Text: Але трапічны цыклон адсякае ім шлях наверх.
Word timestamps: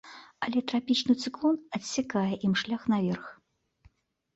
Але 0.47 0.63
трапічны 0.71 1.13
цыклон 1.27 1.61
адсякае 1.81 2.27
ім 2.51 2.59
шлях 2.65 2.93
наверх. 2.97 3.25